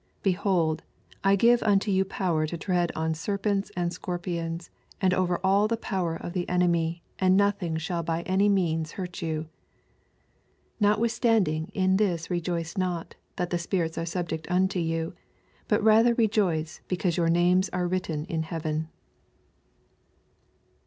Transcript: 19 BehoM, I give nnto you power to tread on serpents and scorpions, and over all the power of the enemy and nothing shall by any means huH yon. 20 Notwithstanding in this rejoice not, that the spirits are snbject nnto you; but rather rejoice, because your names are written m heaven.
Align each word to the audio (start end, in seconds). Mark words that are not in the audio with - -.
19 0.25 0.33
BehoM, 0.41 0.79
I 1.23 1.35
give 1.35 1.59
nnto 1.59 1.93
you 1.93 2.03
power 2.03 2.47
to 2.47 2.57
tread 2.57 2.91
on 2.95 3.13
serpents 3.13 3.71
and 3.77 3.93
scorpions, 3.93 4.71
and 4.99 5.13
over 5.13 5.39
all 5.43 5.67
the 5.67 5.77
power 5.77 6.15
of 6.15 6.33
the 6.33 6.49
enemy 6.49 7.03
and 7.19 7.37
nothing 7.37 7.77
shall 7.77 8.01
by 8.01 8.23
any 8.23 8.49
means 8.49 8.93
huH 8.93 9.21
yon. 9.21 9.33
20 9.41 9.49
Notwithstanding 10.79 11.71
in 11.75 11.97
this 11.97 12.31
rejoice 12.31 12.75
not, 12.77 13.13
that 13.35 13.51
the 13.51 13.59
spirits 13.59 13.95
are 13.95 14.05
snbject 14.05 14.47
nnto 14.47 14.83
you; 14.83 15.13
but 15.67 15.83
rather 15.83 16.15
rejoice, 16.15 16.81
because 16.87 17.15
your 17.15 17.29
names 17.29 17.69
are 17.69 17.87
written 17.87 18.25
m 18.27 18.41
heaven. 18.41 18.89